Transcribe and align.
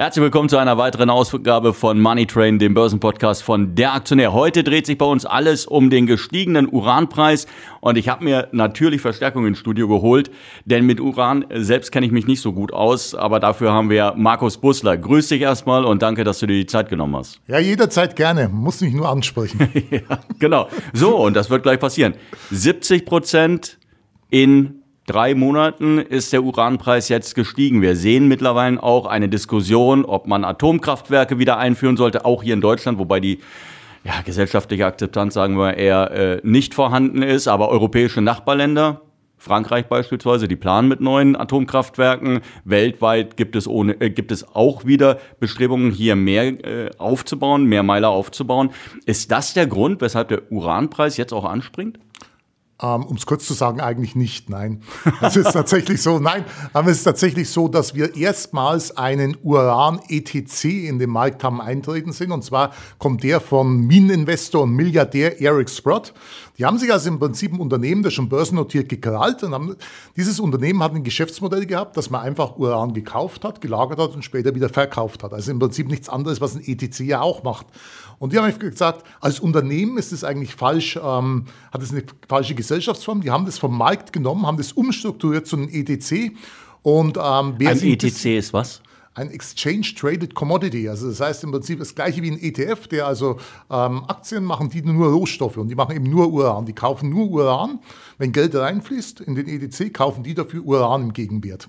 Herzlich 0.00 0.22
willkommen 0.22 0.48
zu 0.48 0.56
einer 0.56 0.78
weiteren 0.78 1.10
Ausgabe 1.10 1.74
von 1.74 2.00
Money 2.00 2.24
Train, 2.24 2.58
dem 2.58 2.72
Börsenpodcast 2.72 3.42
von 3.42 3.74
Der 3.74 3.92
Aktionär. 3.92 4.32
Heute 4.32 4.64
dreht 4.64 4.86
sich 4.86 4.96
bei 4.96 5.04
uns 5.04 5.26
alles 5.26 5.66
um 5.66 5.90
den 5.90 6.06
gestiegenen 6.06 6.72
Uranpreis 6.72 7.46
und 7.82 7.98
ich 7.98 8.08
habe 8.08 8.24
mir 8.24 8.48
natürlich 8.52 9.02
Verstärkung 9.02 9.46
ins 9.46 9.58
Studio 9.58 9.88
geholt, 9.88 10.30
denn 10.64 10.86
mit 10.86 11.02
Uran 11.02 11.44
selbst 11.52 11.92
kenne 11.92 12.06
ich 12.06 12.12
mich 12.12 12.26
nicht 12.26 12.40
so 12.40 12.54
gut 12.54 12.72
aus, 12.72 13.14
aber 13.14 13.40
dafür 13.40 13.74
haben 13.74 13.90
wir 13.90 14.14
Markus 14.16 14.56
Bussler. 14.56 14.96
Grüß 14.96 15.28
dich 15.28 15.42
erstmal 15.42 15.84
und 15.84 16.00
danke, 16.00 16.24
dass 16.24 16.38
du 16.38 16.46
dir 16.46 16.56
die 16.56 16.64
Zeit 16.64 16.88
genommen 16.88 17.16
hast. 17.16 17.38
Ja, 17.46 17.58
jederzeit 17.58 18.16
gerne, 18.16 18.48
muss 18.48 18.80
mich 18.80 18.94
nur 18.94 19.06
ansprechen. 19.06 19.68
ja, 19.90 20.00
genau. 20.38 20.70
So, 20.94 21.18
und 21.18 21.36
das 21.36 21.50
wird 21.50 21.62
gleich 21.62 21.78
passieren. 21.78 22.14
70 22.50 23.04
Prozent 23.04 23.78
in 24.30 24.79
drei 25.10 25.34
Monaten 25.34 25.98
ist 25.98 26.32
der 26.32 26.44
Uranpreis 26.44 27.08
jetzt 27.08 27.34
gestiegen. 27.34 27.82
Wir 27.82 27.96
sehen 27.96 28.28
mittlerweile 28.28 28.80
auch 28.80 29.06
eine 29.06 29.28
Diskussion, 29.28 30.04
ob 30.04 30.28
man 30.28 30.44
Atomkraftwerke 30.44 31.40
wieder 31.40 31.58
einführen 31.58 31.96
sollte, 31.96 32.24
auch 32.24 32.44
hier 32.44 32.54
in 32.54 32.60
Deutschland, 32.60 32.98
wobei 32.98 33.18
die 33.18 33.40
ja, 34.04 34.12
gesellschaftliche 34.24 34.86
Akzeptanz, 34.86 35.34
sagen 35.34 35.56
wir, 35.56 35.76
eher 35.76 36.10
äh, 36.12 36.40
nicht 36.44 36.74
vorhanden 36.74 37.22
ist. 37.22 37.48
Aber 37.48 37.70
europäische 37.70 38.20
Nachbarländer, 38.20 39.02
Frankreich 39.36 39.86
beispielsweise, 39.86 40.46
die 40.46 40.54
planen 40.54 40.86
mit 40.88 41.00
neuen 41.00 41.34
Atomkraftwerken. 41.34 42.40
Weltweit 42.64 43.36
gibt 43.36 43.56
es, 43.56 43.66
ohne, 43.66 44.00
äh, 44.00 44.10
gibt 44.10 44.30
es 44.30 44.54
auch 44.54 44.84
wieder 44.84 45.18
Bestrebungen, 45.40 45.90
hier 45.90 46.14
mehr 46.14 46.44
äh, 46.64 46.90
aufzubauen, 46.98 47.64
mehr 47.64 47.82
Meiler 47.82 48.10
aufzubauen. 48.10 48.70
Ist 49.06 49.32
das 49.32 49.54
der 49.54 49.66
Grund, 49.66 50.00
weshalb 50.02 50.28
der 50.28 50.52
Uranpreis 50.52 51.16
jetzt 51.16 51.32
auch 51.32 51.44
anspringt? 51.44 51.98
Ähm, 52.82 53.04
um 53.04 53.16
es 53.16 53.26
kurz 53.26 53.46
zu 53.46 53.54
sagen, 53.54 53.80
eigentlich 53.80 54.14
nicht, 54.14 54.48
nein. 54.48 54.82
Es 55.20 55.36
ist 55.36 55.52
tatsächlich 55.52 56.00
so, 56.02 56.18
nein, 56.18 56.44
aber 56.72 56.90
es 56.90 56.98
ist 56.98 57.04
tatsächlich 57.04 57.50
so, 57.50 57.68
dass 57.68 57.94
wir 57.94 58.16
erstmals 58.16 58.96
einen 58.96 59.36
Uran-ETC 59.42 60.64
in 60.64 60.98
den 60.98 61.10
Markt 61.10 61.44
haben 61.44 61.60
eintreten 61.60 62.12
sehen. 62.12 62.32
Und 62.32 62.42
zwar 62.42 62.72
kommt 62.98 63.22
der 63.22 63.40
von 63.40 63.86
Mineninvestor 63.86 64.62
und 64.62 64.72
Milliardär 64.72 65.40
Eric 65.40 65.68
Sprott. 65.68 66.14
Die 66.60 66.66
haben 66.66 66.76
sich 66.76 66.92
also 66.92 67.08
im 67.08 67.18
Prinzip 67.18 67.54
ein 67.54 67.58
Unternehmen, 67.58 68.02
das 68.02 68.12
schon 68.12 68.28
börsennotiert, 68.28 68.90
gekrallt. 68.90 69.42
Und 69.42 69.54
haben, 69.54 69.76
dieses 70.14 70.38
Unternehmen 70.38 70.82
hat 70.82 70.94
ein 70.94 71.02
Geschäftsmodell 71.02 71.64
gehabt, 71.64 71.96
dass 71.96 72.10
man 72.10 72.20
einfach 72.20 72.58
Uran 72.58 72.92
gekauft 72.92 73.46
hat, 73.46 73.62
gelagert 73.62 73.98
hat 73.98 74.14
und 74.14 74.22
später 74.22 74.54
wieder 74.54 74.68
verkauft 74.68 75.22
hat. 75.22 75.32
Also 75.32 75.52
im 75.52 75.58
Prinzip 75.58 75.88
nichts 75.88 76.10
anderes, 76.10 76.42
was 76.42 76.56
ein 76.56 76.62
ETC 76.62 77.00
ja 77.00 77.22
auch 77.22 77.44
macht. 77.44 77.64
Und 78.18 78.34
die 78.34 78.38
haben 78.38 78.58
gesagt, 78.58 79.06
als 79.22 79.40
Unternehmen 79.40 79.96
ist 79.96 80.12
es 80.12 80.22
eigentlich 80.22 80.54
falsch, 80.54 81.00
ähm, 81.02 81.46
hat 81.72 81.80
es 81.80 81.92
eine 81.92 82.04
falsche 82.28 82.54
Gesellschaftsform. 82.54 83.22
Die 83.22 83.30
haben 83.30 83.46
das 83.46 83.56
vom 83.56 83.74
Markt 83.78 84.12
genommen, 84.12 84.46
haben 84.46 84.58
das 84.58 84.72
umstrukturiert 84.72 85.46
zu 85.46 85.56
einem 85.56 85.70
ETC. 85.70 86.36
Und, 86.82 87.16
ähm, 87.16 87.56
ein 87.58 87.82
ETC 87.82 88.36
ist 88.36 88.52
was? 88.52 88.82
Ein 89.20 89.30
Exchange 89.30 89.94
Traded 89.96 90.34
Commodity. 90.34 90.88
Also 90.88 91.08
das 91.08 91.20
heißt 91.20 91.44
im 91.44 91.52
Prinzip 91.52 91.78
das 91.78 91.94
gleiche 91.94 92.22
wie 92.22 92.30
ein 92.30 92.38
ETF, 92.40 92.88
der 92.88 93.06
also 93.06 93.38
ähm, 93.70 94.04
Aktien 94.08 94.44
machen, 94.44 94.70
die 94.70 94.82
nur 94.82 95.12
Rohstoffe 95.12 95.56
und 95.56 95.68
die 95.68 95.74
machen 95.74 95.94
eben 95.94 96.10
nur 96.10 96.32
Uran. 96.32 96.66
Die 96.66 96.72
kaufen 96.72 97.10
nur 97.10 97.30
Uran. 97.30 97.80
Wenn 98.18 98.32
Geld 98.32 98.54
reinfließt 98.54 99.20
in 99.20 99.34
den 99.34 99.46
ETC, 99.46 99.92
kaufen 99.92 100.22
die 100.22 100.34
dafür 100.34 100.64
Uran 100.64 101.02
im 101.02 101.12
Gegenwert. 101.12 101.68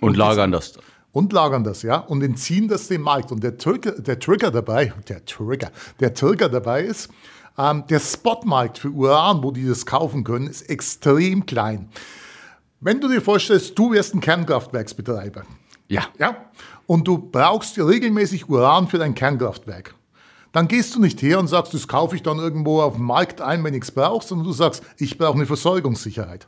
Und, 0.00 0.10
und 0.10 0.16
lagern 0.16 0.52
das. 0.52 0.72
das 0.72 0.84
und 1.14 1.32
lagern 1.32 1.62
das, 1.62 1.82
ja, 1.82 1.98
und 1.98 2.22
entziehen 2.24 2.66
das 2.66 2.88
dem 2.88 3.02
Markt. 3.02 3.30
Und 3.30 3.42
der 3.44 3.56
Trigger, 3.56 3.92
der 3.92 4.18
Trigger 4.18 4.50
dabei, 4.50 4.92
der 5.08 5.24
Trigger, 5.24 5.70
der 6.00 6.12
Trigger 6.12 6.48
dabei 6.48 6.82
ist, 6.82 7.08
ähm, 7.56 7.84
der 7.88 8.00
Spotmarkt 8.00 8.78
für 8.78 8.90
Uran, 8.90 9.42
wo 9.42 9.52
die 9.52 9.66
das 9.66 9.86
kaufen 9.86 10.24
können, 10.24 10.48
ist 10.48 10.68
extrem 10.68 11.46
klein. 11.46 11.88
Wenn 12.80 13.00
du 13.00 13.08
dir 13.08 13.22
vorstellst, 13.22 13.78
du 13.78 13.92
wärst 13.92 14.14
ein 14.14 14.20
Kernkraftwerksbetreiber. 14.20 15.44
Ja. 15.88 16.04
Ja. 16.18 16.36
Und 16.86 17.06
du 17.08 17.18
brauchst 17.18 17.78
regelmäßig 17.78 18.48
Uran 18.48 18.88
für 18.88 18.98
dein 18.98 19.14
Kernkraftwerk. 19.14 19.94
Dann 20.52 20.68
gehst 20.68 20.94
du 20.94 21.00
nicht 21.00 21.20
her 21.20 21.40
und 21.40 21.48
sagst, 21.48 21.74
das 21.74 21.88
kaufe 21.88 22.14
ich 22.14 22.22
dann 22.22 22.38
irgendwo 22.38 22.80
auf 22.80 22.94
dem 22.94 23.04
Markt 23.04 23.40
ein, 23.40 23.64
wenn 23.64 23.74
ich 23.74 23.82
es 23.82 23.90
brauche, 23.90 24.24
sondern 24.24 24.46
du 24.46 24.52
sagst, 24.52 24.84
ich 24.98 25.18
brauche 25.18 25.34
eine 25.34 25.46
Versorgungssicherheit. 25.46 26.46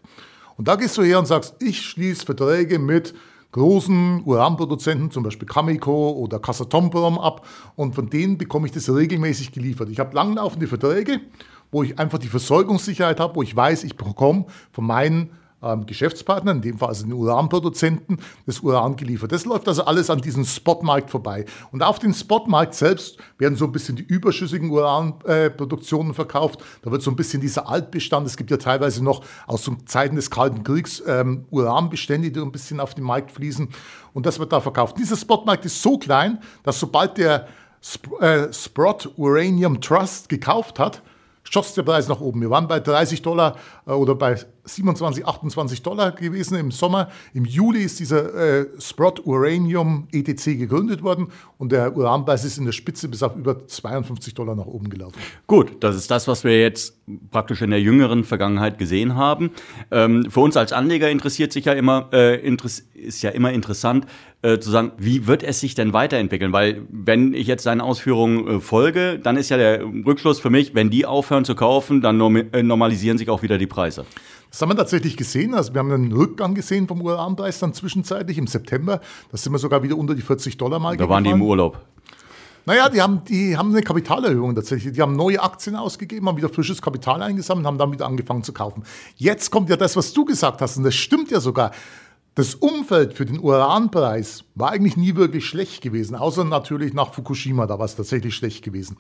Und 0.57 0.69
da 0.69 0.77
gehst 0.77 0.97
du 0.97 1.03
her 1.03 1.19
und 1.19 1.27
sagst, 1.27 1.57
ich 1.61 1.83
schließe 1.83 2.25
Verträge 2.25 2.79
mit 2.79 3.15
großen 3.51 4.23
Uranproduzenten, 4.25 5.11
zum 5.11 5.23
Beispiel 5.23 5.49
Cameco 5.49 6.11
oder 6.11 6.39
Kazatomprom 6.39 7.19
ab 7.19 7.47
und 7.75 7.95
von 7.95 8.11
denen 8.11 8.39
bekomme 8.39 8.67
ich 8.67 8.73
das 8.73 8.93
regelmäßig 8.93 9.51
geliefert. 9.51 9.89
Ich 9.89 9.99
habe 9.99 10.15
langlaufende 10.15 10.67
Verträge, 10.67 11.21
wo 11.71 11.83
ich 11.83 11.99
einfach 11.99 12.19
die 12.19 12.29
Versorgungssicherheit 12.29 13.19
habe, 13.19 13.35
wo 13.37 13.43
ich 13.43 13.57
weiß, 13.57 13.85
ich 13.85 13.97
bekomme 13.97 14.47
von 14.73 14.87
meinen 14.87 15.31
ähm, 15.73 15.87
Geschäftspartner, 15.87 16.53
in 16.53 16.61
dem 16.63 16.79
Fall 16.79 16.89
also 16.89 17.05
den 17.05 17.13
Uranproduzenten, 17.13 18.19
das 18.47 18.61
Uran 18.61 18.97
geliefert. 18.97 19.33
Das 19.33 19.45
läuft 19.45 19.69
also 19.69 19.85
alles 19.85 20.11
an 20.11 20.21
diesem 20.21 20.45
Spotmarkt 20.45 21.11
vorbei. 21.11 21.45
Und 21.73 21.83
auf 21.83 21.99
den 21.99 22.15
Spotmarkt 22.15 22.75
selbst 22.75 23.19
werden 23.39 23.57
so 23.57 23.65
ein 23.65 23.73
bisschen 23.73 23.97
die 23.97 24.05
überschüssigen 24.05 24.71
Uranproduktionen 24.71 26.13
äh, 26.13 26.15
verkauft. 26.15 26.63
Da 26.83 26.91
wird 26.91 27.03
so 27.03 27.11
ein 27.11 27.17
bisschen 27.17 27.41
dieser 27.41 27.69
Altbestand, 27.69 28.27
es 28.27 28.37
gibt 28.37 28.51
ja 28.51 28.57
teilweise 28.57 29.03
noch 29.03 29.25
aus 29.47 29.65
so 29.65 29.75
Zeiten 29.87 30.17
des 30.17 30.31
Kalten 30.31 30.63
Kriegs 30.63 31.03
ähm, 31.07 31.47
Uranbestände, 31.51 32.31
die 32.31 32.41
ein 32.41 32.53
bisschen 32.53 32.81
auf 32.81 32.95
den 32.95 33.05
Markt 33.05 33.33
fließen. 33.33 33.69
Und 34.13 34.27
das 34.27 34.39
wird 34.39 34.53
da 34.53 34.61
verkauft. 34.61 34.99
Dieser 34.99 35.17
Spotmarkt 35.17 35.65
ist 35.65 35.83
so 35.83 35.99
klein, 35.99 36.39
dass 36.63 36.81
sobald 36.81 37.19
der 37.19 37.49
Sp 37.87 38.19
äh, 38.21 38.53
Sprott 38.53 39.11
Uranium 39.17 39.81
Trust 39.81 40.29
gekauft 40.29 40.79
hat, 40.79 41.03
schoss 41.45 41.75
der 41.75 41.83
Preis 41.83 42.09
nach 42.09 42.21
oben. 42.21 42.41
Wir 42.41 42.51
waren 42.51 42.69
bei 42.69 42.81
30 42.81 43.23
Dollar 43.23 43.57
äh, 43.87 43.93
oder 43.93 44.15
bei 44.15 44.37
27, 44.67 45.27
28 45.27 45.83
Dollar 45.83 46.13
gewesen 46.13 46.59
im 46.59 46.71
Sommer. 46.71 47.09
Im 47.33 47.45
Juli 47.45 47.83
ist 47.83 48.01
dieser 48.01 48.35
äh, 48.35 48.67
Sprott 48.79 49.25
Uranium 49.25 50.09
ETC 50.13 50.59
gegründet 50.59 51.03
worden 51.03 51.29
und 51.59 51.73
der 51.73 51.97
Uranpreis 51.97 52.45
ist 52.45 52.59
in 52.59 52.65
der 52.65 52.73
Spitze 52.73 53.09
bis 53.09 53.23
auf 53.23 53.37
über 53.37 53.67
52 53.67 54.35
Dollar 54.35 54.55
nach 54.55 54.67
oben 54.67 54.91
gelaufen. 54.91 55.17
Gut, 55.47 55.77
das 55.81 55.97
ist 55.97 56.11
das, 56.11 56.29
was 56.29 56.45
wir 56.45 56.61
jetzt 56.61 56.97
praktisch 57.31 57.63
in 57.63 57.71
der 57.71 57.81
jüngeren 57.81 58.25
Vergangenheit 58.25 58.79
gesehen 58.79 59.15
haben. 59.15 59.51
Ähm, 59.91 60.31
für 60.31 60.41
uns 60.41 60.57
als 60.57 60.73
Anleger 60.73 61.11
interessiert 61.11 61.53
sich 61.53 61.67
ja 61.67 61.73
immer, 61.73 62.09
äh, 62.13 62.45
ist 62.95 63.23
ja 63.23 63.31
immer 63.31 63.53
interessant, 63.53 64.07
äh, 64.43 64.59
zu 64.59 64.71
sagen, 64.71 64.93
wie 64.99 65.27
wird 65.27 65.43
es 65.43 65.61
sich 65.61 65.75
denn 65.75 65.93
weiterentwickeln? 65.93 66.53
Weil 66.53 66.83
wenn 66.91 67.35
ich 67.35 67.47
jetzt 67.47 67.63
seinen 67.63 67.81
Ausführungen 67.81 68.47
äh, 68.47 68.61
folge, 68.61 69.19
dann 69.19 69.37
ist 69.37 69.49
ja 69.49 69.57
der 69.57 69.83
Rückschluss 69.85 70.41
für 70.41 70.51
mich, 70.51 70.75
wenn 70.75 70.91
die 70.91 71.07
aufhören 71.07 71.45
zu 71.45 71.55
kaufen, 71.55 72.01
dann 72.01 72.21
äh, 72.21 72.63
normalisieren 72.63 73.19
sich 73.19 73.31
auch 73.31 73.43
wieder 73.43 73.59
die 73.59 73.67
Preise. 73.67 74.05
Das 74.57 74.63
haben 74.63 74.71
wir 74.71 74.77
tatsächlich 74.77 75.19
gesehen. 75.19 75.53
Also 75.53 75.75
wir 75.75 75.81
haben 75.81 75.93
einen 75.93 76.13
Rückgang 76.13 76.55
gesehen 76.55 76.89
vom 76.89 77.03
Uranpreis 77.03 77.59
dann 77.59 77.75
zwischenzeitlich 77.75 78.39
im 78.39 78.47
September. 78.47 79.03
Da 79.31 79.37
sind 79.37 79.53
wir 79.53 79.59
sogar 79.59 79.83
wieder 79.83 79.99
unter 79.99 80.15
die 80.15 80.23
40 80.23 80.57
Dollar 80.57 80.79
Marke. 80.79 80.97
Da 80.97 81.11
waren 81.11 81.25
die 81.25 81.29
im 81.29 81.43
Urlaub. 81.43 81.85
Naja, 82.65 82.89
die 82.89 83.03
haben, 83.03 83.23
die 83.25 83.55
haben 83.55 83.69
eine 83.73 83.83
Kapitalerhöhung 83.83 84.55
tatsächlich. 84.55 84.95
Die 84.95 85.03
haben 85.03 85.15
neue 85.15 85.43
Aktien 85.43 85.77
ausgegeben, 85.77 86.27
haben 86.27 86.39
wieder 86.39 86.49
frisches 86.49 86.81
Kapital 86.81 87.21
eingesammelt 87.21 87.67
und 87.67 87.67
haben 87.67 87.77
dann 87.77 87.93
wieder 87.93 88.07
angefangen 88.07 88.45
zu 88.45 88.55
kaufen. 88.55 88.85
Jetzt 89.17 89.51
kommt 89.51 89.69
ja 89.69 89.77
das, 89.77 89.95
was 89.95 90.15
du 90.15 90.25
gesagt 90.25 90.63
hast, 90.63 90.79
und 90.79 90.85
das 90.85 90.95
stimmt 90.95 91.31
ja 91.31 91.41
sogar. 91.41 91.73
Das 92.35 92.55
Umfeld 92.55 93.13
für 93.13 93.27
den 93.27 93.39
Uranpreis 93.39 94.45
war 94.55 94.71
eigentlich 94.71 94.97
nie 94.97 95.17
wirklich 95.17 95.45
schlecht 95.45 95.83
gewesen, 95.83 96.15
außer 96.15 96.45
natürlich 96.45 96.95
nach 96.95 97.13
Fukushima, 97.13 97.67
da 97.67 97.79
war 97.79 97.85
es 97.85 97.95
tatsächlich 97.95 98.35
schlecht 98.35 98.65
gewesen. 98.65 98.97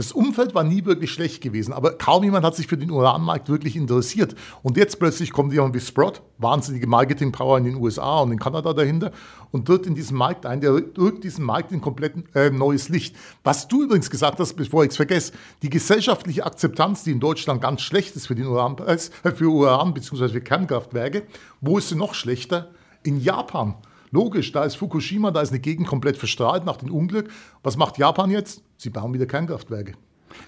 Das 0.00 0.12
Umfeld 0.12 0.54
war 0.54 0.64
nie 0.64 0.86
wirklich 0.86 1.10
schlecht 1.10 1.42
gewesen, 1.42 1.74
aber 1.74 1.90
kaum 1.90 2.24
jemand 2.24 2.46
hat 2.46 2.56
sich 2.56 2.66
für 2.66 2.78
den 2.78 2.90
Uranmarkt 2.90 3.50
wirklich 3.50 3.76
interessiert. 3.76 4.34
Und 4.62 4.78
jetzt 4.78 4.98
plötzlich 4.98 5.30
kommt 5.30 5.52
jemand 5.52 5.74
wie 5.74 5.80
Sprott, 5.80 6.22
wahnsinnige 6.38 6.86
Marketingpower 6.86 7.58
in 7.58 7.64
den 7.64 7.74
USA 7.74 8.20
und 8.20 8.32
in 8.32 8.38
Kanada 8.38 8.72
dahinter 8.72 9.12
und 9.50 9.66
tritt 9.66 9.86
in 9.86 9.94
diesen 9.94 10.16
Markt 10.16 10.46
ein, 10.46 10.62
der 10.62 10.72
rückt 10.72 11.22
diesen 11.22 11.44
Markt 11.44 11.70
in 11.70 11.82
komplett 11.82 12.14
äh, 12.34 12.48
neues 12.48 12.88
Licht. 12.88 13.14
Was 13.44 13.68
du 13.68 13.82
übrigens 13.82 14.08
gesagt 14.08 14.38
hast, 14.38 14.54
bevor 14.54 14.84
ich 14.84 14.92
es 14.92 14.96
vergesse, 14.96 15.34
die 15.60 15.68
gesellschaftliche 15.68 16.46
Akzeptanz, 16.46 17.04
die 17.04 17.10
in 17.10 17.20
Deutschland 17.20 17.60
ganz 17.60 17.82
schlecht 17.82 18.16
ist 18.16 18.26
für 18.26 18.34
den 18.34 18.46
Uranpreis, 18.46 19.10
äh, 19.22 19.32
für 19.32 19.50
Uran 19.50 19.92
bzw. 19.92 20.30
für 20.30 20.40
Kernkraftwerke, 20.40 21.24
wo 21.60 21.76
ist 21.76 21.90
sie 21.90 21.96
noch 21.96 22.14
schlechter? 22.14 22.70
In 23.02 23.20
Japan. 23.20 23.74
Logisch, 24.12 24.50
da 24.52 24.64
ist 24.64 24.76
Fukushima, 24.76 25.30
da 25.30 25.40
ist 25.40 25.50
eine 25.50 25.60
Gegend 25.60 25.86
komplett 25.86 26.16
verstrahlt 26.16 26.64
nach 26.64 26.76
dem 26.76 26.90
Unglück. 26.90 27.30
Was 27.62 27.76
macht 27.76 27.98
Japan 27.98 28.30
jetzt? 28.30 28.62
Sie 28.76 28.90
bauen 28.90 29.12
wieder 29.14 29.26
Kernkraftwerke. 29.26 29.92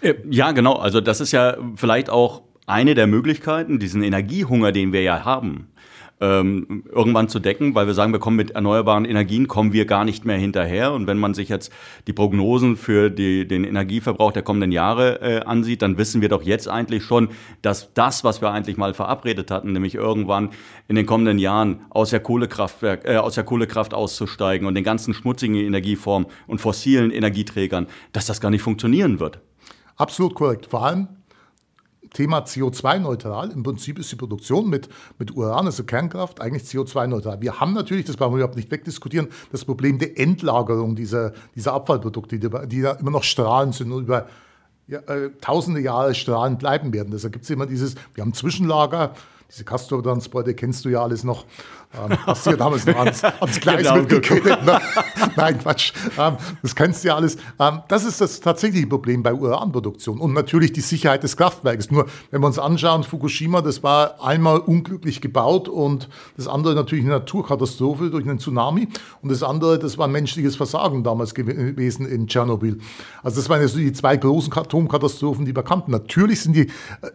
Äh, 0.00 0.14
ja, 0.30 0.52
genau. 0.52 0.74
Also 0.74 1.00
das 1.00 1.20
ist 1.20 1.32
ja 1.32 1.56
vielleicht 1.76 2.10
auch 2.10 2.42
eine 2.66 2.94
der 2.94 3.06
Möglichkeiten, 3.06 3.78
diesen 3.78 4.02
Energiehunger, 4.02 4.72
den 4.72 4.92
wir 4.92 5.02
ja 5.02 5.24
haben, 5.24 5.68
ähm, 6.22 6.84
irgendwann 6.88 7.28
zu 7.28 7.40
decken, 7.40 7.74
weil 7.74 7.88
wir 7.88 7.94
sagen, 7.94 8.12
wir 8.12 8.20
kommen 8.20 8.36
mit 8.36 8.52
erneuerbaren 8.52 9.04
Energien, 9.04 9.48
kommen 9.48 9.72
wir 9.72 9.86
gar 9.86 10.04
nicht 10.04 10.24
mehr 10.24 10.38
hinterher. 10.38 10.92
Und 10.92 11.08
wenn 11.08 11.18
man 11.18 11.34
sich 11.34 11.48
jetzt 11.48 11.72
die 12.06 12.12
Prognosen 12.12 12.76
für 12.76 13.10
die, 13.10 13.46
den 13.46 13.64
Energieverbrauch 13.64 14.30
der 14.30 14.42
kommenden 14.42 14.70
Jahre 14.70 15.20
äh, 15.20 15.40
ansieht, 15.40 15.82
dann 15.82 15.98
wissen 15.98 16.20
wir 16.20 16.28
doch 16.28 16.44
jetzt 16.44 16.68
eigentlich 16.68 17.02
schon, 17.02 17.30
dass 17.60 17.92
das, 17.94 18.22
was 18.22 18.40
wir 18.40 18.52
eigentlich 18.52 18.76
mal 18.76 18.94
verabredet 18.94 19.50
hatten, 19.50 19.72
nämlich 19.72 19.96
irgendwann 19.96 20.50
in 20.86 20.94
den 20.94 21.06
kommenden 21.06 21.40
Jahren 21.40 21.80
aus 21.90 22.10
der 22.10 22.20
Kohlekraftwerk, 22.20 23.04
äh, 23.04 23.16
aus 23.16 23.34
der 23.34 23.44
Kohlekraft 23.44 23.92
auszusteigen 23.92 24.68
und 24.68 24.76
den 24.76 24.84
ganzen 24.84 25.14
schmutzigen 25.14 25.56
Energieformen 25.56 26.28
und 26.46 26.60
fossilen 26.60 27.10
Energieträgern, 27.10 27.88
dass 28.12 28.26
das 28.26 28.40
gar 28.40 28.50
nicht 28.50 28.62
funktionieren 28.62 29.18
wird. 29.18 29.40
Absolut 29.96 30.34
korrekt. 30.34 30.66
Vor 30.66 30.84
allem 30.84 31.08
Thema 32.12 32.40
CO2-neutral. 32.40 33.50
Im 33.50 33.62
Prinzip 33.62 33.98
ist 33.98 34.12
die 34.12 34.16
Produktion 34.16 34.68
mit, 34.68 34.88
mit 35.18 35.34
Uran, 35.34 35.66
also 35.66 35.84
Kernkraft, 35.84 36.40
eigentlich 36.40 36.64
CO2-neutral. 36.64 37.40
Wir 37.40 37.60
haben 37.60 37.72
natürlich, 37.72 38.04
das 38.04 38.16
brauchen 38.16 38.32
wir 38.34 38.38
überhaupt 38.38 38.56
nicht 38.56 38.70
wegdiskutieren, 38.70 39.28
das 39.50 39.64
Problem 39.64 39.98
der 39.98 40.18
Endlagerung 40.18 40.96
dieser, 40.96 41.32
dieser 41.54 41.72
Abfallprodukte, 41.72 42.38
die, 42.38 42.48
die 42.68 42.78
ja 42.78 42.92
immer 42.92 43.10
noch 43.10 43.24
strahlend 43.24 43.74
sind 43.74 43.92
und 43.92 44.02
über 44.04 44.26
ja, 44.88 44.98
äh, 45.00 45.30
tausende 45.40 45.80
Jahre 45.80 46.14
strahlend 46.14 46.58
bleiben 46.58 46.92
werden. 46.92 47.10
Deshalb 47.12 47.32
gibt 47.32 47.44
es 47.44 47.50
immer 47.50 47.66
dieses, 47.66 47.94
wir 48.14 48.22
haben 48.22 48.34
Zwischenlager, 48.34 49.14
diese 49.52 49.64
Castor-Transporte 49.64 50.54
kennst 50.54 50.84
du 50.86 50.88
ja 50.88 51.02
alles 51.02 51.24
noch. 51.24 51.44
Ähm, 51.94 52.16
hast 52.26 52.46
du 52.46 52.52
ja 52.52 52.56
damals 52.56 52.86
noch 52.86 52.96
ans, 52.96 53.22
ans 53.22 53.60
Gleis 53.60 53.82
genau, 53.82 53.96
mitgekettet. 53.96 54.64
Ne? 54.64 54.80
Nein, 55.36 55.58
Quatsch. 55.58 55.92
Ähm, 56.18 56.38
das 56.62 56.74
kennst 56.74 57.04
du 57.04 57.08
ja 57.08 57.16
alles. 57.16 57.36
Ähm, 57.58 57.82
das 57.88 58.04
ist 58.04 58.22
das 58.22 58.40
tatsächliche 58.40 58.86
Problem 58.86 59.22
bei 59.22 59.34
Uranproduktion. 59.34 60.20
Und 60.20 60.32
natürlich 60.32 60.72
die 60.72 60.80
Sicherheit 60.80 61.22
des 61.22 61.36
Kraftwerkes. 61.36 61.90
Nur, 61.90 62.06
wenn 62.30 62.40
wir 62.40 62.46
uns 62.46 62.58
anschauen, 62.58 63.04
Fukushima, 63.04 63.60
das 63.60 63.82
war 63.82 64.24
einmal 64.24 64.58
unglücklich 64.58 65.20
gebaut 65.20 65.68
und 65.68 66.08
das 66.38 66.48
andere 66.48 66.74
natürlich 66.74 67.04
eine 67.04 67.14
Naturkatastrophe 67.14 68.08
durch 68.08 68.24
einen 68.24 68.38
Tsunami. 68.38 68.88
Und 69.20 69.30
das 69.30 69.42
andere, 69.42 69.78
das 69.78 69.98
war 69.98 70.06
ein 70.06 70.12
menschliches 70.12 70.56
Versagen 70.56 71.04
damals 71.04 71.34
gewesen 71.34 72.06
in 72.06 72.26
Tschernobyl. 72.26 72.78
Also 73.22 73.36
das 73.36 73.50
waren 73.50 73.68
so 73.68 73.76
die 73.76 73.92
zwei 73.92 74.16
großen 74.16 74.50
Atomkatastrophen, 74.50 75.44
die 75.44 75.54
wir 75.54 75.62
kannten. 75.62 75.90
Natürlich 75.90 76.40
sind 76.40 76.56
die 76.56 76.68
äh, 77.02 77.10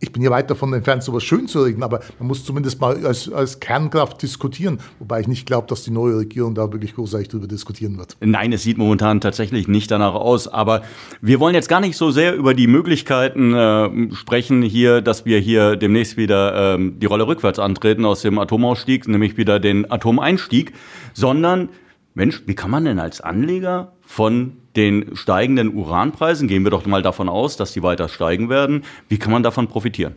ich 0.00 0.12
bin 0.12 0.22
ja 0.22 0.30
weit 0.30 0.50
davon 0.50 0.72
entfernt, 0.72 1.02
sowas 1.02 1.24
schön 1.24 1.48
zu 1.48 1.62
reden, 1.62 1.82
aber 1.82 2.00
man 2.18 2.28
muss 2.28 2.44
zumindest 2.44 2.80
mal 2.80 3.04
als, 3.04 3.30
als 3.30 3.60
Kernkraft 3.60 4.22
diskutieren. 4.22 4.78
Wobei 4.98 5.20
ich 5.20 5.28
nicht 5.28 5.46
glaube, 5.46 5.66
dass 5.66 5.82
die 5.84 5.90
neue 5.90 6.18
Regierung 6.18 6.54
da 6.54 6.72
wirklich 6.72 6.94
großartig 6.94 7.28
darüber 7.28 7.46
diskutieren 7.46 7.98
wird. 7.98 8.16
Nein, 8.20 8.52
es 8.52 8.62
sieht 8.62 8.78
momentan 8.78 9.20
tatsächlich 9.20 9.68
nicht 9.68 9.90
danach 9.90 10.14
aus. 10.14 10.48
Aber 10.48 10.82
wir 11.20 11.40
wollen 11.40 11.54
jetzt 11.54 11.68
gar 11.68 11.80
nicht 11.80 11.96
so 11.96 12.10
sehr 12.10 12.34
über 12.34 12.54
die 12.54 12.66
Möglichkeiten 12.66 13.54
äh, 13.54 14.14
sprechen 14.14 14.62
hier, 14.62 15.00
dass 15.00 15.24
wir 15.24 15.38
hier 15.38 15.76
demnächst 15.76 16.16
wieder 16.16 16.76
äh, 16.76 16.90
die 16.92 17.06
Rolle 17.06 17.26
rückwärts 17.26 17.58
antreten 17.58 18.04
aus 18.04 18.22
dem 18.22 18.38
Atomausstieg, 18.38 19.08
nämlich 19.08 19.36
wieder 19.36 19.60
den 19.60 19.90
Atomeinstieg, 19.90 20.72
sondern 21.14 21.68
Mensch, 22.14 22.42
wie 22.46 22.54
kann 22.54 22.70
man 22.70 22.84
denn 22.84 22.98
als 22.98 23.20
Anleger 23.20 23.92
von 24.08 24.56
den 24.74 25.14
steigenden 25.14 25.74
Uranpreisen, 25.74 26.48
gehen 26.48 26.64
wir 26.64 26.70
doch 26.70 26.86
mal 26.86 27.02
davon 27.02 27.28
aus, 27.28 27.58
dass 27.58 27.72
die 27.72 27.82
weiter 27.82 28.08
steigen 28.08 28.48
werden, 28.48 28.84
wie 29.10 29.18
kann 29.18 29.30
man 29.30 29.42
davon 29.42 29.68
profitieren? 29.68 30.16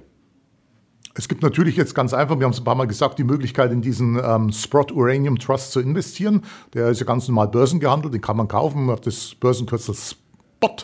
Es 1.14 1.28
gibt 1.28 1.44
natürlich 1.44 1.76
jetzt 1.76 1.94
ganz 1.94 2.14
einfach, 2.14 2.40
wir 2.40 2.46
haben 2.46 2.54
es 2.54 2.62
ein 2.62 2.64
paar 2.64 2.76
Mal 2.76 2.88
gesagt, 2.88 3.20
die 3.20 3.26
Möglichkeit, 3.26 3.70
in 3.74 3.82
diesen 3.82 4.18
ähm, 4.24 4.54
Sprott 4.54 4.94
Uranium 4.94 5.38
Trust 5.38 5.74
zu 5.74 5.82
investieren. 5.82 6.46
Der 6.74 6.88
ist 6.88 7.02
ja 7.02 7.06
ganz 7.06 7.28
normal 7.28 7.50
börsengehandelt, 7.50 8.14
den 8.14 8.22
kann 8.22 8.38
man 8.38 8.48
kaufen, 8.48 8.90
auf 8.90 9.02
das 9.02 9.36
Börsenkürzel 9.36 9.94
Spot. 9.94 10.78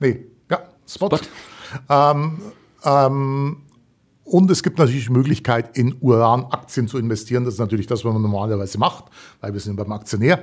Nee, 0.00 0.26
ja, 0.50 0.58
Spot. 0.84 1.16
Spot. 1.16 1.20
Ähm, 1.88 2.38
ähm, 2.84 3.56
und 4.28 4.50
es 4.50 4.62
gibt 4.62 4.78
natürlich 4.78 5.06
die 5.06 5.12
Möglichkeit, 5.12 5.76
in 5.78 5.96
Uranaktien 6.00 6.86
zu 6.86 6.98
investieren. 6.98 7.44
Das 7.44 7.54
ist 7.54 7.60
natürlich 7.60 7.86
das, 7.86 8.04
was 8.04 8.12
man 8.12 8.20
normalerweise 8.20 8.78
macht, 8.78 9.04
weil 9.40 9.54
wir 9.54 9.60
sind 9.60 9.76
beim 9.76 9.90
Aktionär. 9.90 10.42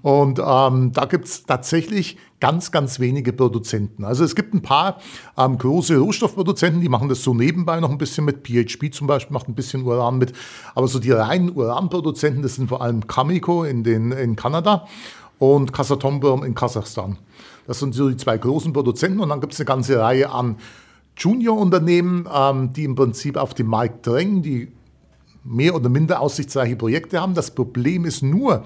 Und 0.00 0.38
ähm, 0.38 0.92
da 0.92 1.04
gibt 1.04 1.26
es 1.26 1.44
tatsächlich 1.44 2.16
ganz, 2.40 2.72
ganz 2.72 2.98
wenige 2.98 3.34
Produzenten. 3.34 4.04
Also 4.04 4.24
es 4.24 4.34
gibt 4.34 4.54
ein 4.54 4.62
paar 4.62 5.00
ähm, 5.36 5.58
große 5.58 5.98
Rohstoffproduzenten, 5.98 6.80
die 6.80 6.88
machen 6.88 7.10
das 7.10 7.22
so 7.22 7.34
nebenbei 7.34 7.78
noch 7.80 7.90
ein 7.90 7.98
bisschen 7.98 8.24
mit. 8.24 8.46
PHP 8.46 8.92
zum 8.92 9.06
Beispiel 9.06 9.34
macht 9.34 9.48
ein 9.48 9.54
bisschen 9.54 9.82
Uran 9.82 10.16
mit. 10.16 10.32
Aber 10.74 10.88
so 10.88 10.98
die 10.98 11.12
reinen 11.12 11.50
Uranproduzenten, 11.54 12.42
das 12.42 12.54
sind 12.54 12.68
vor 12.68 12.80
allem 12.80 13.06
Cameco 13.06 13.64
in, 13.64 13.84
in 13.84 14.36
Kanada 14.36 14.86
und 15.38 15.74
Kazatomprom 15.74 16.42
in 16.42 16.54
Kasachstan. 16.54 17.18
Das 17.66 17.80
sind 17.80 17.94
so 17.94 18.08
die 18.08 18.16
zwei 18.16 18.38
großen 18.38 18.72
Produzenten. 18.72 19.20
Und 19.20 19.28
dann 19.28 19.40
gibt 19.40 19.52
es 19.52 19.60
eine 19.60 19.66
ganze 19.66 19.98
Reihe 19.98 20.30
an 20.30 20.56
Junior-Unternehmen, 21.16 22.28
ähm, 22.32 22.72
die 22.72 22.84
im 22.84 22.94
Prinzip 22.94 23.36
auf 23.36 23.54
den 23.54 23.66
Markt 23.66 24.06
drängen, 24.06 24.42
die 24.42 24.72
mehr 25.44 25.74
oder 25.74 25.88
minder 25.88 26.20
aussichtsreiche 26.20 26.76
Projekte 26.76 27.20
haben. 27.20 27.34
Das 27.34 27.52
Problem 27.52 28.04
ist 28.04 28.22
nur, 28.22 28.64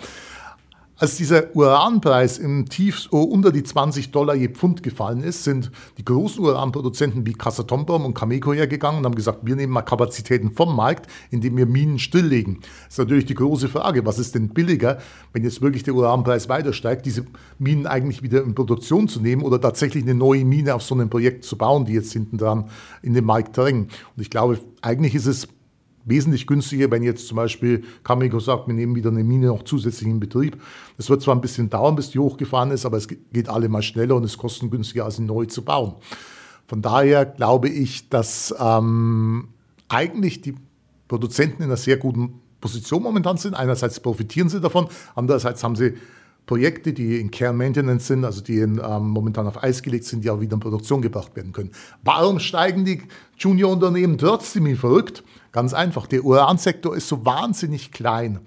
als 1.01 1.17
dieser 1.17 1.57
Uranpreis 1.57 2.37
im 2.37 2.69
Tief 2.69 3.09
oh, 3.11 3.23
unter 3.23 3.53
die 3.53 3.63
20 3.63 4.11
Dollar 4.11 4.35
je 4.35 4.49
Pfund 4.49 4.83
gefallen 4.83 5.23
ist, 5.23 5.45
sind 5.45 5.73
die 5.97 6.05
großen 6.05 6.45
Uranproduzenten 6.45 7.27
wie 7.27 7.33
Kazatomprom 7.33 8.05
und 8.05 8.13
Cameco 8.13 8.53
hergegangen 8.53 8.99
und 8.99 9.07
haben 9.07 9.15
gesagt, 9.15 9.39
wir 9.43 9.57
nehmen 9.57 9.73
mal 9.73 9.81
Kapazitäten 9.81 10.53
vom 10.53 10.77
Markt, 10.77 11.11
indem 11.31 11.57
wir 11.57 11.65
Minen 11.65 11.99
stilllegen. 11.99 12.59
Das 12.61 12.91
ist 12.91 12.99
natürlich 12.99 13.25
die 13.25 13.35
große 13.35 13.71
Frage, 13.71 14.05
was 14.05 14.19
ist 14.19 14.35
denn 14.35 14.51
billiger, 14.51 14.99
wenn 15.33 15.43
jetzt 15.43 15.63
wirklich 15.63 15.85
der 15.85 15.95
Uranpreis 15.95 16.51
weiter 16.51 16.75
steigt, 16.75 17.07
diese 17.07 17.25
Minen 17.59 17.87
eigentlich 17.87 18.23
wieder 18.23 18.43
in 18.43 18.55
Produktion 18.55 19.09
zu 19.09 19.21
nehmen 19.21 19.43
oder 19.43 19.59
tatsächlich 19.59 20.05
eine 20.05 20.15
neue 20.15 20.45
Mine 20.45 20.75
auf 20.75 20.83
so 20.83 20.95
einem 20.95 21.09
Projekt 21.09 21.45
zu 21.45 21.57
bauen, 21.57 21.87
die 21.87 21.95
jetzt 21.95 22.13
hinten 22.13 22.37
dran 22.37 22.69
in 23.01 23.15
den 23.15 23.25
Markt 23.25 23.57
drängen. 23.57 23.85
Und 24.17 24.23
ich 24.23 24.29
glaube, 24.29 24.61
eigentlich 24.83 25.15
ist 25.15 25.27
es 25.27 25.49
wesentlich 26.05 26.47
günstiger, 26.47 26.91
wenn 26.91 27.03
jetzt 27.03 27.29
zum 27.29 27.37
Beispiel 27.37 27.85
Cameco 28.05 28.41
sagt, 28.41 28.67
wir 28.67 28.75
nehmen 28.75 28.95
wieder 28.95 29.11
eine 29.11 29.25
Mine 29.25 29.47
noch 29.47 29.63
zusätzlich 29.63 30.09
in 30.09 30.21
Betrieb. 30.21 30.61
Das 30.97 31.11
wird 31.11 31.23
zwar 31.23 31.35
ein 31.35 31.41
bisschen 31.41 31.71
dauern, 31.71 31.97
bis 31.97 32.11
die 32.11 32.19
hochgefahren 32.19 32.71
ist, 32.71 32.87
aber 32.87 32.97
es 32.97 33.09
geht 33.09 33.49
allemal 33.49 33.83
schneller 33.83 34.17
und 34.17 34.25
es 34.25 34.39
kostet 34.39 34.71
günstiger, 34.71 35.05
als 35.05 35.17
sie 35.17 35.23
neu 35.23 35.47
zu 35.47 35.63
bauen. 35.63 35.95
Von 36.67 36.83
daher 36.83 37.27
glaube 37.27 37.69
ich, 37.69 38.09
dass 38.09 38.55
ähm, 38.59 39.49
eigentlich 39.89 40.41
die 40.41 40.55
Produzenten 41.09 41.63
in 41.63 41.69
einer 41.69 41.77
sehr 41.77 41.97
guten 41.97 42.41
Position 42.61 43.03
momentan 43.03 43.37
sind. 43.37 43.55
Einerseits 43.55 44.01
profitieren 44.01 44.49
sie 44.49 44.61
davon, 44.61 44.89
andererseits 45.15 45.65
haben 45.65 45.77
sie 45.77 45.95
Projekte, 46.51 46.93
die 46.93 47.21
in 47.21 47.31
Care 47.31 47.53
Maintenance 47.53 48.09
sind, 48.09 48.25
also 48.25 48.41
die 48.41 48.59
in, 48.59 48.81
ähm, 48.85 49.11
momentan 49.11 49.47
auf 49.47 49.63
Eis 49.63 49.83
gelegt 49.83 50.05
sind, 50.05 50.25
die 50.25 50.31
auch 50.31 50.41
wieder 50.41 50.55
in 50.55 50.59
Produktion 50.59 51.01
gebracht 51.01 51.37
werden 51.37 51.53
können. 51.53 51.71
Warum 52.03 52.41
steigen 52.41 52.85
die 52.85 53.03
Junior-Unternehmen 53.39 54.19
trotzdem 54.19 54.67
wie 54.67 54.75
verrückt? 54.75 55.23
Ganz 55.53 55.73
einfach, 55.73 56.09
der 56.09 56.25
Uransektor 56.25 56.97
ist 56.97 57.07
so 57.07 57.25
wahnsinnig 57.25 57.93
klein. 57.93 58.41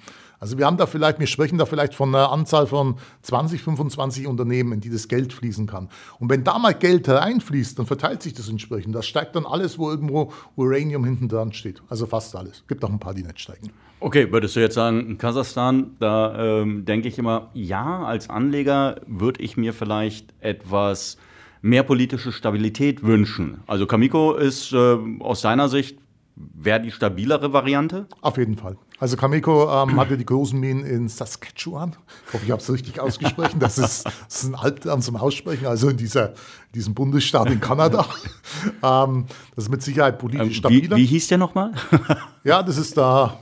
Also 0.44 0.57
wir 0.57 0.66
haben 0.66 0.75
da 0.75 0.88
vielleicht, 0.88 1.22
wir 1.22 1.28
sprechen 1.28 1.57
da 1.57 1.66
vielleicht 1.66 1.95
von 1.95 2.13
einer 2.13 2.30
Anzahl 2.30 2.68
von 2.68 2.98
20, 3.22 3.62
25 3.62 4.28
Unternehmen, 4.28 4.74
in 4.74 4.81
die 4.81 4.90
das 4.90 5.07
Geld 5.07 5.31
fließen 5.31 5.68
kann. 5.68 5.88
Und 6.19 6.30
wenn 6.30 6.44
da 6.44 6.60
mal 6.60 6.74
Geld 6.74 7.07
reinfließt, 7.07 7.80
dann 7.80 7.86
verteilt 7.86 8.22
sich 8.22 8.34
das 8.34 8.50
entsprechend. 8.50 8.94
Das 8.94 9.06
steigt 9.06 9.38
dann 9.38 9.45
alles, 9.45 9.80
wo 9.80 9.90
irgendwo 9.90 10.34
Uranium 10.57 11.06
hinten 11.06 11.29
dran 11.29 11.53
steht. 11.53 11.82
Also 11.88 12.08
fast 12.08 12.36
alles. 12.36 12.65
Gibt 12.67 12.84
auch 12.84 12.89
ein 12.89 13.00
paar, 13.00 13.13
die 13.13 13.24
nicht 13.24 13.39
steigen. 13.39 13.72
Okay, 14.01 14.29
würdest 14.34 14.58
du 14.58 14.60
jetzt 14.60 14.75
sagen, 14.75 15.12
in 15.12 15.17
Kasachstan, 15.17 15.96
da 16.00 16.60
ähm, 16.60 16.84
denke 16.84 17.08
ich 17.08 17.17
immer, 17.17 17.50
ja, 17.53 18.03
als 18.03 18.29
Anleger 18.29 18.98
würde 19.08 19.41
ich 19.41 19.56
mir 19.56 19.72
vielleicht 19.72 20.34
etwas 20.41 21.15
mehr 21.62 21.84
politische 21.84 22.34
Stabilität 22.34 23.01
wünschen. 23.01 23.62
Also 23.65 23.86
Kamiko 23.86 24.34
ist 24.34 24.74
äh, 24.74 24.98
aus 25.22 25.39
seiner 25.39 25.70
Sicht 25.70 26.00
wäre 26.36 26.82
die 26.82 26.91
stabilere 26.91 27.53
Variante? 27.53 28.08
Auf 28.22 28.38
jeden 28.38 28.58
Fall. 28.58 28.75
Also 29.03 29.17
Kameko 29.17 29.69
ähm, 29.69 30.00
hatte 30.00 30.17
die 30.17 30.25
großen 30.25 30.57
Minen 30.57 30.86
in 30.86 31.10
Saskatchewan. 31.10 31.93
Ich 32.29 32.33
hoffe, 32.36 32.45
ich 32.45 32.51
habe 32.51 32.62
es 32.62 32.72
richtig 32.72 33.01
ausgesprochen. 33.01 33.60
Das 33.60 33.77
ist, 33.77 34.05
das 34.05 34.15
ist 34.29 34.43
ein 34.45 34.55
Albtraum 34.55 35.01
zum 35.01 35.17
Aussprechen. 35.17 35.65
Also 35.65 35.89
in 35.89 35.98
dieser, 35.98 36.36
diesem 36.74 36.93
Bundesstaat 36.93 37.51
in 37.51 37.60
Kanada. 37.60 38.05
ähm, 38.81 39.25
das 39.57 39.65
ist 39.65 39.69
mit 39.69 39.83
Sicherheit 39.83 40.19
politisch 40.19 40.48
ähm, 40.48 40.53
stabiler. 40.53 40.95
Wie, 40.95 41.01
wie 41.01 41.05
hieß 41.05 41.27
der 41.27 41.38
nochmal? 41.38 41.74
ja, 42.45 42.63
das 42.63 42.77
ist 42.77 42.95
da. 42.95 43.39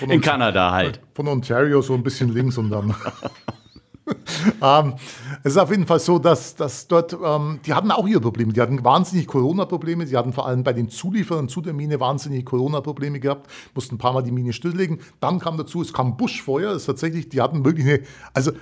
in 0.00 0.20
Kanada 0.20 0.70
halt. 0.70 1.00
Von 1.12 1.26
Ontario 1.26 1.82
so 1.82 1.94
ein 1.94 2.04
bisschen 2.04 2.32
links 2.32 2.56
und 2.56 2.70
dann. 2.70 2.94
ähm, 4.62 4.94
es 5.42 5.52
ist 5.52 5.58
auf 5.58 5.70
jeden 5.70 5.86
Fall 5.86 5.98
so, 5.98 6.18
dass, 6.18 6.54
dass 6.54 6.86
dort, 6.88 7.16
ähm, 7.24 7.60
die 7.64 7.72
hatten 7.72 7.90
auch 7.90 8.06
ihre 8.06 8.20
Probleme. 8.20 8.52
Die 8.52 8.60
hatten 8.60 8.84
wahnsinnig 8.84 9.26
Corona-Probleme. 9.26 10.06
Sie 10.06 10.16
hatten 10.16 10.32
vor 10.32 10.46
allem 10.46 10.62
bei 10.62 10.72
den 10.72 10.88
Zulieferern 10.88 11.48
zu 11.48 11.60
der 11.60 11.72
Mine 11.72 12.00
wahnsinnig 12.00 12.44
Corona-Probleme 12.44 13.20
gehabt, 13.20 13.50
mussten 13.74 13.94
ein 13.94 13.98
paar 13.98 14.12
Mal 14.12 14.22
die 14.22 14.32
Mine 14.32 14.52
stilllegen. 14.52 15.00
Dann 15.20 15.38
kam 15.38 15.56
dazu, 15.56 15.80
es 15.80 15.92
kam 15.92 16.16
Buschfeuer. 16.16 16.72
Das 16.72 16.82
ist 16.82 16.86
tatsächlich, 16.86 17.28
die 17.28 17.40
hatten 17.40 17.64
wirklich 17.64 17.86
eine, 17.86 18.00
also 18.34 18.52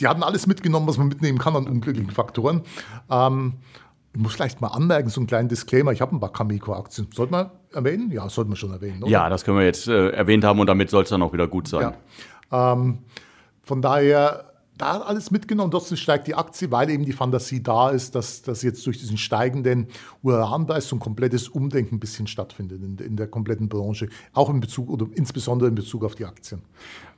die 0.00 0.08
hatten 0.08 0.22
alles 0.22 0.46
mitgenommen, 0.46 0.86
was 0.86 0.98
man 0.98 1.08
mitnehmen 1.08 1.38
kann 1.38 1.54
an 1.54 1.66
unglücklichen 1.66 2.10
Faktoren. 2.10 2.62
Ähm, 3.10 3.54
ich 4.12 4.20
muss 4.20 4.34
vielleicht 4.34 4.60
mal 4.60 4.68
anmerken, 4.68 5.08
so 5.08 5.20
einen 5.20 5.28
kleinen 5.28 5.48
Disclaimer, 5.48 5.92
ich 5.92 6.00
habe 6.00 6.16
ein 6.16 6.20
paar 6.20 6.32
Cameco-Aktien. 6.32 7.08
Sollte 7.14 7.30
man 7.30 7.50
erwähnen? 7.72 8.10
Ja, 8.10 8.28
sollte 8.28 8.48
man 8.48 8.56
schon 8.56 8.72
erwähnen. 8.72 9.04
Oder? 9.04 9.12
Ja, 9.12 9.28
das 9.28 9.44
können 9.44 9.58
wir 9.58 9.64
jetzt 9.64 9.86
äh, 9.86 10.08
erwähnt 10.08 10.42
haben 10.44 10.58
und 10.58 10.66
damit 10.66 10.90
soll 10.90 11.04
es 11.04 11.10
dann 11.10 11.22
auch 11.22 11.32
wieder 11.32 11.46
gut 11.46 11.68
sein. 11.68 11.92
Ja. 12.50 12.72
Ähm, 12.72 12.98
von 13.62 13.82
daher 13.82 14.49
da 14.80 14.98
alles 14.98 15.30
mitgenommen. 15.30 15.70
Trotzdem 15.70 15.96
steigt 15.96 16.26
die 16.26 16.34
Aktie, 16.34 16.70
weil 16.70 16.90
eben 16.90 17.04
die 17.04 17.12
Fantasie 17.12 17.62
da 17.62 17.90
ist, 17.90 18.14
dass, 18.14 18.42
dass 18.42 18.62
jetzt 18.62 18.86
durch 18.86 18.98
diesen 18.98 19.18
steigenden 19.18 19.88
Uranpreis 20.22 20.88
so 20.88 20.96
ein 20.96 21.00
komplettes 21.00 21.48
Umdenken 21.48 21.96
ein 21.96 22.00
bisschen 22.00 22.26
stattfindet 22.26 22.82
in, 22.82 22.98
in 22.98 23.16
der 23.16 23.26
kompletten 23.26 23.68
Branche, 23.68 24.08
auch 24.32 24.50
in 24.50 24.60
Bezug 24.60 24.90
oder 24.90 25.06
insbesondere 25.14 25.68
in 25.68 25.74
Bezug 25.74 26.04
auf 26.04 26.14
die 26.14 26.24
Aktien. 26.24 26.62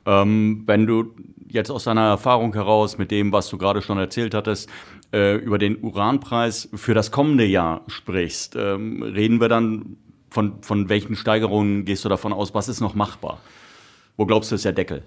Ähm, 0.04 0.64
wenn 0.66 0.86
du 0.86 1.14
jetzt 1.48 1.70
aus 1.70 1.84
deiner 1.84 2.02
Erfahrung 2.08 2.52
heraus 2.54 2.98
mit 2.98 3.10
dem, 3.10 3.32
was 3.32 3.48
du 3.48 3.58
gerade 3.58 3.82
schon 3.82 3.98
erzählt 3.98 4.34
hattest, 4.34 4.68
äh, 5.12 5.36
über 5.36 5.58
den 5.58 5.82
Uranpreis 5.82 6.68
für 6.74 6.94
das 6.94 7.10
kommende 7.10 7.44
Jahr 7.44 7.82
sprichst, 7.86 8.56
ähm, 8.56 9.02
reden 9.02 9.40
wir 9.40 9.48
dann 9.48 9.96
von, 10.30 10.62
von 10.62 10.88
welchen 10.88 11.14
Steigerungen 11.14 11.84
gehst 11.84 12.04
du 12.04 12.08
davon 12.08 12.32
aus? 12.32 12.54
Was 12.54 12.68
ist 12.68 12.80
noch 12.80 12.94
machbar? 12.94 13.38
Wo 14.16 14.26
glaubst 14.26 14.50
du, 14.50 14.56
ist 14.56 14.64
der 14.64 14.72
Deckel? 14.72 15.02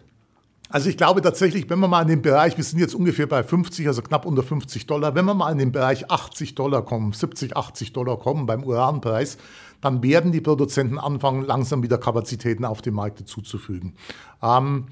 Also 0.69 0.89
ich 0.89 0.98
glaube 0.98 1.22
tatsächlich, 1.22 1.69
wenn 1.69 1.79
wir 1.79 1.88
mal 1.88 2.01
in 2.01 2.07
den 2.07 2.22
Bereich, 2.22 2.57
wir 2.57 2.63
sind 2.63 2.79
jetzt 2.79 2.95
ungefähr 2.95 3.27
bei 3.27 3.43
50, 3.43 3.88
also 3.88 4.01
knapp 4.01 4.25
unter 4.25 4.41
50 4.41 4.88
Dollar, 4.88 5.13
wenn 5.13 5.25
wir 5.25 5.36
mal 5.36 5.51
in 5.51 5.60
den 5.60 5.72
Bereich 5.72 6.10
80 6.10 6.55
Dollar 6.55 6.84
kommen, 6.84 7.13
70, 7.13 7.55
80 7.55 7.93
Dollar 7.93 8.17
kommen 8.17 8.45
beim 8.45 8.63
Uranpreis, 8.63 9.38
dann 9.81 10.01
werden 10.01 10.31
die 10.31 10.41
Produzenten 10.41 10.98
anfangen, 10.98 11.43
langsam 11.43 11.84
wieder 11.84 12.00
Kapazitäten 12.00 12.65
auf 12.65 12.81
dem 12.81 12.95
Markt 12.95 13.19
dazuzufügen. 13.19 13.93
Ähm, 14.41 14.88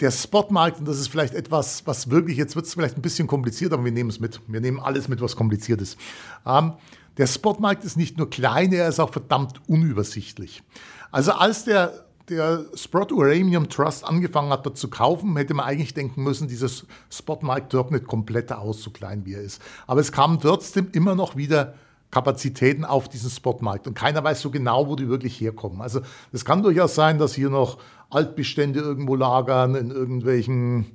der 0.00 0.10
Spotmarkt, 0.10 0.80
und 0.80 0.88
das 0.88 0.98
ist 0.98 1.08
vielleicht 1.08 1.34
etwas, 1.34 1.86
was 1.86 2.10
wirklich, 2.10 2.36
jetzt 2.36 2.56
wird 2.56 2.66
es 2.66 2.74
vielleicht 2.74 2.96
ein 2.96 3.02
bisschen 3.02 3.28
kompliziert, 3.28 3.72
aber 3.72 3.84
wir 3.84 3.92
nehmen 3.92 4.10
es 4.10 4.20
mit. 4.20 4.40
Wir 4.46 4.60
nehmen 4.60 4.80
alles 4.80 5.08
mit, 5.08 5.20
was 5.20 5.36
kompliziert 5.36 5.80
ist. 5.80 5.96
Ähm, 6.44 6.72
der 7.16 7.26
Spotmarkt 7.26 7.84
ist 7.84 7.96
nicht 7.96 8.18
nur 8.18 8.28
klein, 8.28 8.72
er 8.72 8.88
ist 8.88 9.00
auch 9.00 9.12
verdammt 9.12 9.60
unübersichtlich. 9.68 10.62
Also 11.10 11.32
als 11.32 11.64
der 11.64 12.05
der 12.28 12.64
Sprott 12.74 13.12
Uranium 13.12 13.68
Trust 13.68 14.04
angefangen 14.04 14.50
hat, 14.50 14.66
dort 14.66 14.76
zu 14.76 14.88
kaufen, 14.88 15.36
hätte 15.36 15.54
man 15.54 15.66
eigentlich 15.66 15.94
denken 15.94 16.22
müssen, 16.22 16.48
dieses 16.48 16.86
Spotmarkt 17.10 17.72
trocknet 17.72 18.06
komplett 18.06 18.52
aus, 18.52 18.82
so 18.82 18.90
klein 18.90 19.24
wie 19.24 19.34
er 19.34 19.42
ist. 19.42 19.62
Aber 19.86 20.00
es 20.00 20.12
kamen 20.12 20.40
trotzdem 20.40 20.88
immer 20.92 21.14
noch 21.14 21.36
wieder 21.36 21.74
Kapazitäten 22.10 22.84
auf 22.84 23.08
diesen 23.08 23.30
Spotmarkt 23.30 23.86
und 23.86 23.94
keiner 23.94 24.22
weiß 24.22 24.40
so 24.40 24.50
genau, 24.50 24.88
wo 24.88 24.96
die 24.96 25.08
wirklich 25.08 25.40
herkommen. 25.40 25.82
Also 25.82 26.00
es 26.32 26.44
kann 26.44 26.62
durchaus 26.62 26.94
sein, 26.94 27.18
dass 27.18 27.34
hier 27.34 27.50
noch 27.50 27.78
Altbestände 28.08 28.78
irgendwo 28.78 29.16
lagern, 29.16 29.74
in 29.74 29.90
irgendwelchen. 29.90 30.86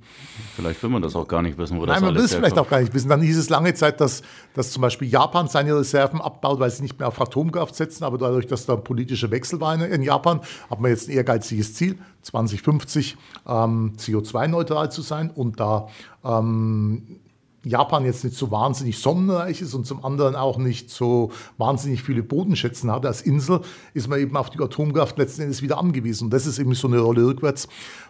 Vielleicht 0.55 0.81
will 0.81 0.89
man 0.89 1.01
das 1.01 1.15
auch 1.15 1.27
gar 1.27 1.41
nicht 1.41 1.57
wissen, 1.57 1.77
wo 1.77 1.85
Nein, 1.85 1.95
das 1.95 2.01
man 2.01 2.15
will 2.15 2.23
es 2.23 2.33
vielleicht 2.33 2.57
auch 2.57 2.69
gar 2.69 2.79
nicht 2.79 2.93
wissen. 2.93 3.09
Dann 3.09 3.21
hieß 3.21 3.37
es 3.37 3.49
lange 3.49 3.73
Zeit, 3.73 3.99
dass, 3.99 4.21
dass 4.53 4.71
zum 4.71 4.81
Beispiel 4.81 5.09
Japan 5.09 5.49
seine 5.49 5.75
Reserven 5.75 6.21
abbaut, 6.21 6.59
weil 6.59 6.69
sie 6.71 6.83
nicht 6.83 6.97
mehr 6.97 7.09
auf 7.09 7.19
Atomkraft 7.19 7.75
setzen. 7.75 8.05
Aber 8.05 8.17
dadurch, 8.17 8.47
dass 8.47 8.65
da 8.65 8.77
politische 8.77 9.29
Wechsel 9.29 9.59
war 9.59 9.75
in, 9.75 9.81
in 9.81 10.03
Japan, 10.03 10.39
hat 10.69 10.79
man 10.79 10.89
jetzt 10.89 11.09
ein 11.09 11.11
ehrgeiziges 11.11 11.73
Ziel, 11.73 11.97
2050 12.21 13.17
ähm, 13.45 13.93
CO2-neutral 13.97 14.89
zu 14.91 15.01
sein 15.01 15.31
und 15.31 15.59
da 15.59 15.87
ähm, 16.23 17.19
Japan 17.63 18.05
jetzt 18.05 18.23
nicht 18.23 18.35
so 18.35 18.49
wahnsinnig 18.49 18.97
sonnenreich 18.97 19.61
ist 19.61 19.73
und 19.73 19.85
zum 19.85 20.03
anderen 20.03 20.35
auch 20.35 20.57
nicht 20.57 20.89
so 20.89 21.31
wahnsinnig 21.57 22.01
viele 22.01 22.23
Bodenschätzen 22.23 22.91
hat 22.91 23.05
als 23.05 23.21
Insel, 23.21 23.61
ist 23.93 24.07
man 24.07 24.19
eben 24.19 24.35
auf 24.35 24.49
die 24.49 24.59
Atomkraft 24.59 25.17
letzten 25.17 25.43
Endes 25.43 25.61
wieder 25.61 25.77
angewiesen. 25.77 26.25
Und 26.25 26.33
das 26.33 26.47
ist 26.47 26.57
eben 26.57 26.73
so 26.73 26.87
eine 26.87 26.99
Rolle 26.99 27.25
rückwärts, 27.25 27.67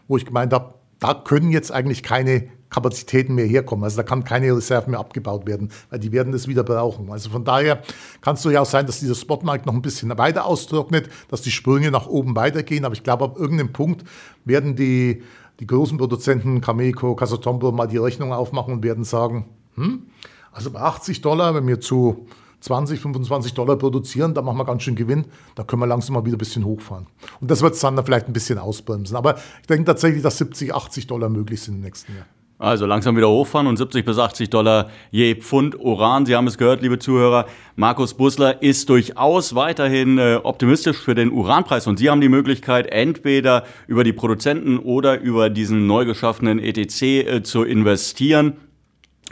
wo 0.08 0.18
ich 0.18 0.26
gemeint 0.26 0.54
habe, 0.54 0.76
da 1.00 1.16
können 1.16 1.52
jetzt 1.52 1.72
eigentlich 1.72 2.04
keine 2.04 2.48
Kapazitäten 2.70 3.36
mehr 3.36 3.46
herkommen. 3.46 3.84
Also 3.84 3.98
da 3.98 4.04
kann 4.04 4.24
keine 4.24 4.56
Reserven 4.56 4.92
mehr 4.92 5.00
abgebaut 5.00 5.46
werden, 5.46 5.70
weil 5.90 6.00
die 6.00 6.12
werden 6.12 6.32
das 6.32 6.48
wieder 6.48 6.64
brauchen. 6.64 7.12
Also 7.12 7.30
von 7.30 7.44
daher 7.44 7.82
kann 8.22 8.36
es 8.36 8.44
durchaus 8.44 8.72
sein, 8.72 8.86
dass 8.86 9.00
dieser 9.00 9.16
Spotmarkt 9.16 9.66
noch 9.66 9.74
ein 9.74 9.82
bisschen 9.82 10.16
weiter 10.18 10.46
austrocknet, 10.46 11.10
dass 11.30 11.42
die 11.42 11.52
Sprünge 11.52 11.92
nach 11.92 12.08
oben 12.08 12.36
weitergehen. 12.36 12.86
Aber 12.86 12.94
ich 12.94 13.04
glaube, 13.04 13.26
ab 13.26 13.38
irgendeinem 13.38 13.74
Punkt 13.74 14.06
werden 14.46 14.76
die, 14.76 15.24
die 15.62 15.68
großen 15.68 15.98
Produzenten, 15.98 16.60
Cameco, 16.60 17.16
Casatombo, 17.16 17.72
mal 17.72 17.88
die 17.88 17.98
Rechnung 17.98 18.34
aufmachen 18.34 18.74
und 18.74 18.84
werden 18.84 19.04
sagen, 19.04 19.46
hm, 19.76 20.08
also 20.52 20.72
bei 20.72 20.82
80 20.82 21.22
Dollar, 21.22 21.54
wenn 21.54 21.68
wir 21.68 21.80
zu 21.80 22.26
20, 22.62 23.00
25 23.00 23.54
Dollar 23.54 23.76
produzieren, 23.76 24.34
da 24.34 24.42
machen 24.42 24.58
wir 24.58 24.66
ganz 24.66 24.82
schön 24.82 24.96
Gewinn, 24.96 25.26
da 25.56 25.64
können 25.64 25.82
wir 25.82 25.88
langsam 25.88 26.16
mal 26.16 26.26
wieder 26.26 26.36
ein 26.36 26.40
bisschen 26.40 26.66
hochfahren. 26.66 27.06
Und 27.40 27.50
das 27.50 27.62
wird 27.62 27.76
es 27.76 27.80
dann 27.80 28.04
vielleicht 28.04 28.28
ein 28.28 28.34
bisschen 28.34 28.58
ausbremsen. 28.58 29.16
Aber 29.16 29.36
ich 29.62 29.68
denke 29.68 29.86
tatsächlich, 29.86 30.24
dass 30.24 30.40
70, 30.40 30.74
80 30.74 31.08
Dollar 31.08 31.30
möglich 31.30 31.62
sind 31.62 31.76
im 31.76 31.82
nächsten 31.82 32.16
Jahr. 32.16 32.26
Also 32.62 32.86
langsam 32.86 33.18
wieder 33.18 33.28
hochfahren 33.28 33.66
und 33.66 33.78
70 33.78 34.06
bis 34.06 34.20
80 34.20 34.52
Dollar 34.52 34.92
je 35.10 35.34
Pfund 35.34 35.80
Uran. 35.80 36.28
Sie 36.28 36.36
haben 36.36 36.46
es 36.46 36.60
gehört, 36.60 36.84
liebe 36.84 37.00
Zuhörer. 37.00 37.48
Markus 37.76 38.14
Busler 38.14 38.62
ist 38.62 38.88
durchaus 38.88 39.56
weiterhin 39.56 40.20
äh, 40.20 40.40
optimistisch 40.44 40.98
für 40.98 41.16
den 41.16 41.32
Uranpreis 41.32 41.88
und 41.88 41.98
Sie 41.98 42.08
haben 42.08 42.22
die 42.22 42.30
Möglichkeit, 42.30 42.86
entweder 42.92 43.64
über 43.88 44.04
die 44.04 44.14
Produzenten 44.14 44.78
oder 44.78 45.20
über 45.20 45.50
diesen 45.50 45.88
neu 45.88 46.06
geschaffenen 46.06 46.60
ETC 46.60 47.02
äh, 47.02 47.42
zu 47.42 47.64
investieren. 47.64 48.58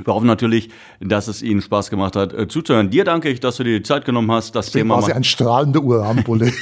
Wir 0.04 0.16
hoffen 0.16 0.26
natürlich, 0.26 0.72
dass 1.00 1.28
es 1.28 1.44
Ihnen 1.44 1.62
Spaß 1.62 1.92
gemacht 1.92 2.16
hat, 2.16 2.34
äh, 2.34 2.48
zuzuhören. 2.48 2.90
Dir 2.90 3.04
danke 3.04 3.30
ich, 3.30 3.40
dass 3.40 3.58
du 3.58 3.64
dir 3.64 3.78
die 3.78 3.84
Zeit 3.84 4.06
genommen 4.06 4.32
hast, 4.32 4.56
das 4.56 4.68
Ich 4.68 4.74
Thema 4.74 4.98
quasi 4.98 5.12
ein 5.12 5.24
strahlender 5.24 5.84
Uranbulle. 5.84 6.52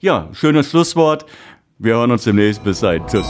Ja, 0.00 0.28
schönes 0.32 0.70
Schlusswort. 0.70 1.26
Wir 1.78 1.94
hören 1.94 2.12
uns 2.12 2.22
demnächst. 2.22 2.62
Bis 2.62 2.78
dahin. 2.78 3.04
Tschüss. 3.08 3.26